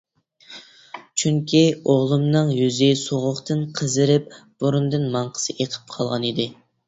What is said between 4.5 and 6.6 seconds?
بۇرنىدىن ماڭقىسى ئېقىپ قالغانىدى.